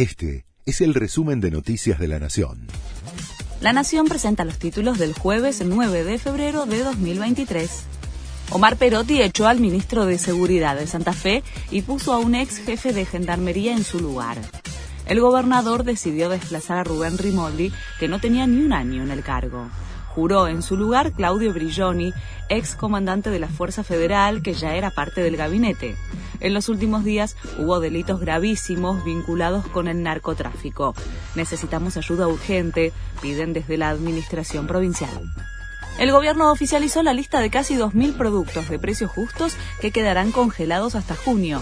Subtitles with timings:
[0.00, 2.68] Este es el resumen de Noticias de la Nación.
[3.60, 7.82] La Nación presenta los títulos del jueves 9 de febrero de 2023.
[8.50, 12.60] Omar Perotti echó al ministro de Seguridad de Santa Fe y puso a un ex
[12.64, 14.38] jefe de gendarmería en su lugar.
[15.04, 19.22] El gobernador decidió desplazar a Rubén Rimoldi, que no tenía ni un año en el
[19.22, 19.68] cargo.
[20.14, 22.14] Juró en su lugar Claudio Brilloni,
[22.48, 25.94] ex comandante de la Fuerza Federal, que ya era parte del gabinete.
[26.40, 30.94] En los últimos días hubo delitos gravísimos vinculados con el narcotráfico.
[31.34, 35.10] Necesitamos ayuda urgente, piden desde la Administración Provincial.
[36.00, 40.94] El gobierno oficializó la lista de casi 2.000 productos de precios justos que quedarán congelados
[40.94, 41.60] hasta junio.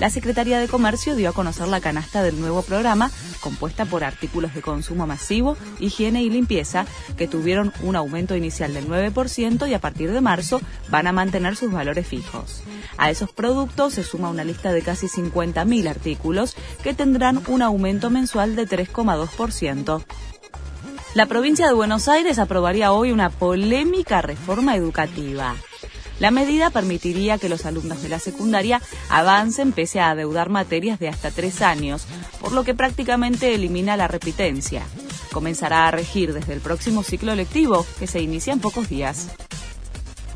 [0.00, 4.52] La Secretaría de Comercio dio a conocer la canasta del nuevo programa, compuesta por artículos
[4.54, 6.84] de consumo masivo, higiene y limpieza,
[7.16, 11.56] que tuvieron un aumento inicial del 9% y a partir de marzo van a mantener
[11.56, 12.62] sus valores fijos.
[12.98, 18.10] A esos productos se suma una lista de casi 50.000 artículos que tendrán un aumento
[18.10, 20.04] mensual de 3,2%.
[21.12, 25.56] La provincia de Buenos Aires aprobaría hoy una polémica reforma educativa.
[26.20, 31.08] La medida permitiría que los alumnos de la secundaria avancen pese a adeudar materias de
[31.08, 32.06] hasta tres años,
[32.40, 34.82] por lo que prácticamente elimina la repitencia.
[35.32, 39.30] Comenzará a regir desde el próximo ciclo lectivo, que se inicia en pocos días.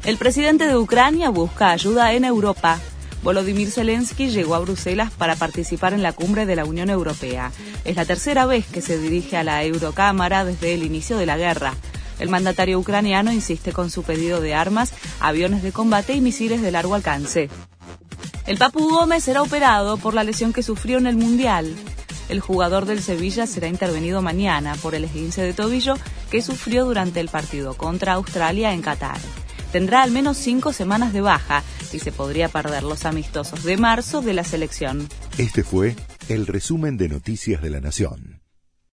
[0.04, 2.80] El presidente de Ucrania busca ayuda en Europa.
[3.24, 7.52] Volodymyr Zelensky llegó a Bruselas para participar en la cumbre de la Unión Europea.
[7.86, 11.38] Es la tercera vez que se dirige a la Eurocámara desde el inicio de la
[11.38, 11.72] guerra.
[12.18, 16.70] El mandatario ucraniano insiste con su pedido de armas, aviones de combate y misiles de
[16.70, 17.48] largo alcance.
[18.46, 21.74] El Papu Gómez será operado por la lesión que sufrió en el Mundial.
[22.28, 25.94] El jugador del Sevilla será intervenido mañana por el esguince de tobillo
[26.30, 29.18] que sufrió durante el partido contra Australia en Qatar.
[29.74, 34.22] Tendrá al menos cinco semanas de baja y se podría perder los amistosos de marzo
[34.22, 35.08] de la selección.
[35.36, 35.96] Este fue
[36.28, 38.33] el resumen de Noticias de la Nación.